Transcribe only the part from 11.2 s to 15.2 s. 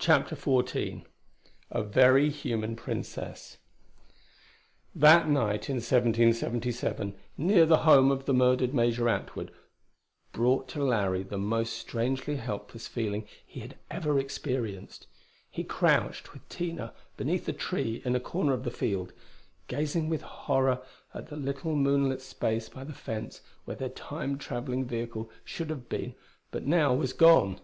the most strangely helpless feeling he had ever experienced.